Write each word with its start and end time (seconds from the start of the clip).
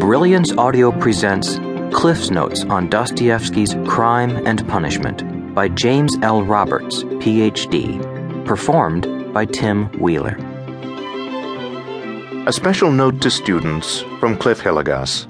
Brilliance 0.00 0.50
Audio 0.52 0.90
presents 0.90 1.58
CliffsNotes 1.92 2.68
on 2.70 2.88
Dostoevsky's 2.88 3.76
Crime 3.86 4.34
and 4.46 4.66
Punishment 4.66 5.54
by 5.54 5.68
James 5.68 6.16
L. 6.22 6.42
Roberts, 6.42 7.04
Ph.D., 7.20 7.98
performed 8.46 9.34
by 9.34 9.44
Tim 9.44 9.88
Wheeler. 10.00 10.36
A 12.46 12.52
special 12.52 12.90
note 12.90 13.20
to 13.20 13.30
students 13.30 14.00
from 14.18 14.38
Cliff 14.38 14.60
Hillegas. 14.60 15.26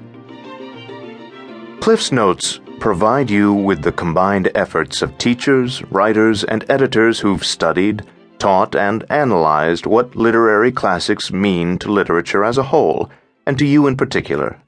CliffsNotes 1.81 2.79
provide 2.79 3.29
you 3.29 3.53
with 3.53 3.81
the 3.83 3.91
combined 3.91 4.49
efforts 4.55 5.01
of 5.01 5.17
teachers, 5.17 5.83
writers, 5.91 6.45
and 6.45 6.63
editors 6.69 7.19
who've 7.19 7.45
studied, 7.45 8.03
taught, 8.39 8.73
and 8.77 9.03
analyzed 9.11 9.85
what 9.85 10.15
literary 10.15 10.71
classics 10.71 11.29
mean 11.29 11.77
to 11.77 11.91
literature 11.91 12.45
as 12.45 12.57
a 12.57 12.63
whole, 12.63 13.11
and 13.45 13.57
to 13.57 13.65
you 13.65 13.87
in 13.87 13.97
particular. 13.97 14.61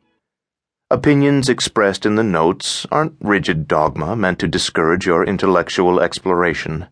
Opinions 0.89 1.49
expressed 1.49 2.05
in 2.05 2.15
the 2.15 2.23
notes 2.23 2.85
aren't 2.91 3.17
rigid 3.19 3.67
dogma 3.67 4.15
meant 4.15 4.39
to 4.39 4.47
discourage 4.47 5.05
your 5.05 5.23
intellectual 5.23 5.99
exploration. 5.99 6.87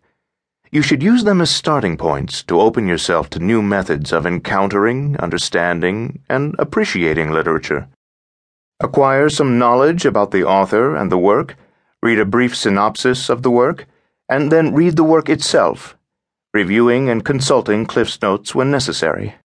You 0.72 0.82
should 0.82 1.04
use 1.04 1.24
them 1.24 1.42
as 1.42 1.52
starting 1.52 1.98
points 1.98 2.44
to 2.44 2.60
open 2.60 2.88
yourself 2.88 3.30
to 3.32 3.40
new 3.40 3.62
methods 3.62 4.12
of 4.12 4.26
encountering, 4.26 5.18
understanding, 5.20 6.24
and 6.30 6.56
appreciating 6.58 7.32
literature. 7.32 7.90
Acquire 8.80 9.30
some 9.30 9.60
knowledge 9.60 10.06
about 10.06 10.32
the 10.32 10.44
author 10.46 10.96
and 10.96 11.12
the 11.12 11.18
work, 11.18 11.56
read 12.02 12.20
a 12.20 12.26
brief 12.26 12.56
synopsis 12.56 13.30
of 13.30 13.44
the 13.44 13.52
work, 13.52 13.86
and 14.30 14.52
then 14.52 14.74
read 14.74 14.96
the 14.96 15.04
work 15.04 15.30
itself, 15.30 15.96
reviewing 16.54 17.10
and 17.10 17.26
consulting 17.26 17.86
CliffsNotes 17.86 18.56
when 18.56 18.72
necessary. 18.72 19.36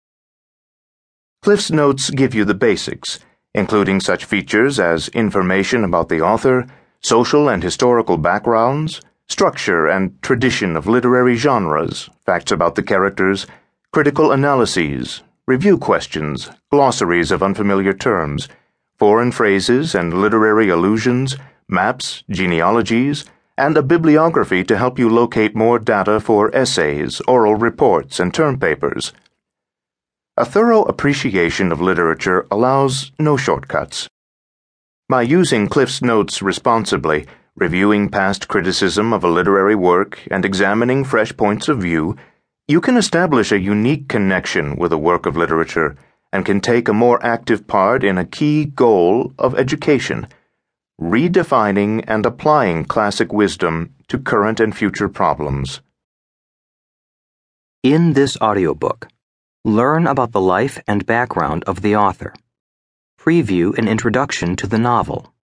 CliffsNotes 1.46 2.12
give 2.12 2.34
you 2.34 2.44
the 2.44 2.54
basics, 2.54 3.20
including 3.54 4.00
such 4.00 4.24
features 4.24 4.80
as 4.80 5.06
information 5.10 5.84
about 5.84 6.08
the 6.08 6.20
author, 6.20 6.66
social 7.00 7.48
and 7.48 7.62
historical 7.62 8.16
backgrounds, 8.16 9.00
structure 9.28 9.86
and 9.86 10.20
tradition 10.22 10.76
of 10.76 10.88
literary 10.88 11.36
genres, 11.36 12.10
facts 12.24 12.50
about 12.50 12.74
the 12.74 12.82
characters, 12.82 13.46
critical 13.92 14.32
analyses, 14.32 15.22
review 15.46 15.78
questions, 15.78 16.50
glossaries 16.72 17.30
of 17.30 17.44
unfamiliar 17.44 17.92
terms, 17.92 18.48
foreign 18.98 19.30
phrases 19.30 19.94
and 19.94 20.20
literary 20.20 20.68
allusions, 20.68 21.36
maps, 21.68 22.24
genealogies, 22.28 23.24
and 23.56 23.76
a 23.76 23.84
bibliography 23.84 24.64
to 24.64 24.76
help 24.76 24.98
you 24.98 25.08
locate 25.08 25.54
more 25.54 25.78
data 25.78 26.18
for 26.18 26.52
essays, 26.52 27.20
oral 27.28 27.54
reports, 27.54 28.18
and 28.18 28.34
term 28.34 28.58
papers. 28.58 29.12
A 30.38 30.44
thorough 30.44 30.82
appreciation 30.82 31.72
of 31.72 31.80
literature 31.80 32.46
allows 32.50 33.10
no 33.18 33.38
shortcuts. 33.38 34.06
By 35.08 35.22
using 35.22 35.66
CliffsNotes 35.66 36.42
responsibly, 36.42 37.26
reviewing 37.54 38.10
past 38.10 38.46
criticism 38.46 39.14
of 39.14 39.24
a 39.24 39.30
literary 39.30 39.74
work, 39.74 40.20
and 40.30 40.44
examining 40.44 41.04
fresh 41.04 41.34
points 41.34 41.68
of 41.68 41.78
view, 41.78 42.16
you 42.68 42.82
can 42.82 42.98
establish 42.98 43.50
a 43.50 43.58
unique 43.58 44.08
connection 44.08 44.76
with 44.76 44.92
a 44.92 44.98
work 44.98 45.24
of 45.24 45.38
literature 45.38 45.96
and 46.34 46.44
can 46.44 46.60
take 46.60 46.86
a 46.86 46.92
more 46.92 47.24
active 47.24 47.66
part 47.66 48.04
in 48.04 48.18
a 48.18 48.26
key 48.26 48.66
goal 48.66 49.32
of 49.38 49.54
education 49.54 50.28
redefining 51.00 52.04
and 52.06 52.24
applying 52.24 52.84
classic 52.84 53.32
wisdom 53.32 53.94
to 54.08 54.18
current 54.18 54.60
and 54.60 54.76
future 54.76 55.08
problems. 55.08 55.80
In 57.82 58.14
this 58.14 58.36
audiobook, 58.40 59.08
learn 59.66 60.06
about 60.06 60.32
the 60.32 60.40
life 60.40 60.80
and 60.86 61.04
background 61.04 61.64
of 61.64 61.82
the 61.82 61.96
author. 61.96 62.32
Preview 63.18 63.76
an 63.76 63.88
introduction 63.88 64.54
to 64.56 64.66
the 64.66 64.78
novel. 64.78 65.34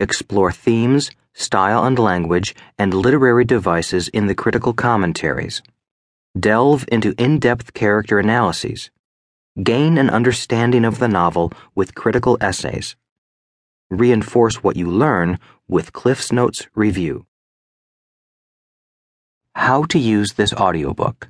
Explore 0.00 0.52
themes, 0.52 1.10
style 1.32 1.84
and 1.84 1.98
language, 1.98 2.54
and 2.76 2.92
literary 2.92 3.44
devices 3.44 4.08
in 4.08 4.26
the 4.26 4.34
critical 4.34 4.72
commentaries. 4.72 5.62
Delve 6.38 6.84
into 6.88 7.14
in 7.16 7.38
depth 7.38 7.72
character 7.72 8.18
analyses. 8.18 8.90
Gain 9.62 9.96
an 9.96 10.10
understanding 10.10 10.84
of 10.84 10.98
the 10.98 11.08
novel 11.08 11.52
with 11.74 11.94
critical 11.94 12.36
essays 12.40 12.96
reinforce 13.92 14.62
what 14.62 14.74
you 14.74 14.90
learn 14.90 15.38
with 15.68 15.92
CliffsNotes 15.92 16.66
review. 16.74 17.26
How 19.54 19.84
to 19.84 19.98
use 19.98 20.32
this 20.32 20.54
audiobook. 20.54 21.28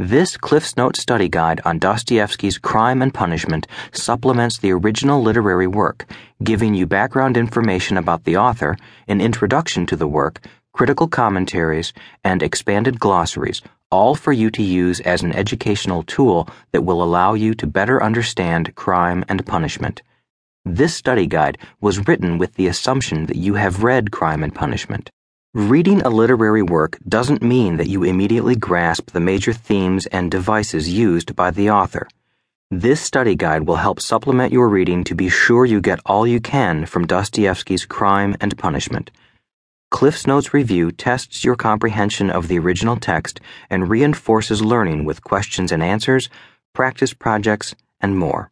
This 0.00 0.36
CliffsNotes 0.36 0.98
study 0.98 1.28
guide 1.28 1.60
on 1.64 1.80
Dostoevsky's 1.80 2.56
Crime 2.56 3.02
and 3.02 3.12
Punishment 3.12 3.66
supplements 3.90 4.56
the 4.56 4.70
original 4.70 5.20
literary 5.20 5.66
work, 5.66 6.08
giving 6.40 6.72
you 6.72 6.86
background 6.86 7.36
information 7.36 7.96
about 7.96 8.22
the 8.22 8.36
author, 8.36 8.76
an 9.08 9.20
introduction 9.20 9.86
to 9.86 9.96
the 9.96 10.06
work, 10.06 10.46
critical 10.72 11.08
commentaries, 11.08 11.92
and 12.22 12.44
expanded 12.44 13.00
glossaries, 13.00 13.60
all 13.90 14.14
for 14.14 14.32
you 14.32 14.52
to 14.52 14.62
use 14.62 15.00
as 15.00 15.24
an 15.24 15.32
educational 15.32 16.04
tool 16.04 16.48
that 16.70 16.82
will 16.82 17.02
allow 17.02 17.34
you 17.34 17.52
to 17.56 17.66
better 17.66 18.00
understand 18.00 18.76
crime 18.76 19.24
and 19.28 19.44
punishment. 19.46 20.00
This 20.64 20.94
study 20.94 21.26
guide 21.26 21.58
was 21.80 22.06
written 22.06 22.38
with 22.38 22.54
the 22.54 22.68
assumption 22.68 23.26
that 23.26 23.36
you 23.36 23.54
have 23.54 23.82
read 23.82 24.12
Crime 24.12 24.44
and 24.44 24.54
Punishment. 24.54 25.10
Reading 25.58 26.02
a 26.02 26.08
literary 26.08 26.62
work 26.62 26.98
doesn't 27.08 27.42
mean 27.42 27.78
that 27.78 27.88
you 27.88 28.04
immediately 28.04 28.54
grasp 28.54 29.10
the 29.10 29.18
major 29.18 29.52
themes 29.52 30.06
and 30.06 30.30
devices 30.30 30.88
used 30.88 31.34
by 31.34 31.50
the 31.50 31.68
author. 31.68 32.06
This 32.70 33.00
study 33.00 33.34
guide 33.34 33.66
will 33.66 33.74
help 33.74 33.98
supplement 33.98 34.52
your 34.52 34.68
reading 34.68 35.02
to 35.02 35.16
be 35.16 35.28
sure 35.28 35.66
you 35.66 35.80
get 35.80 35.98
all 36.06 36.28
you 36.28 36.38
can 36.38 36.86
from 36.86 37.08
Dostoevsky's 37.08 37.86
Crime 37.86 38.36
and 38.40 38.56
Punishment. 38.56 39.10
CliffsNotes 39.92 40.52
review 40.52 40.92
tests 40.92 41.42
your 41.42 41.56
comprehension 41.56 42.30
of 42.30 42.46
the 42.46 42.60
original 42.60 42.94
text 42.94 43.40
and 43.68 43.90
reinforces 43.90 44.62
learning 44.62 45.04
with 45.04 45.24
questions 45.24 45.72
and 45.72 45.82
answers, 45.82 46.30
practice 46.72 47.12
projects, 47.12 47.74
and 48.00 48.16
more. 48.16 48.48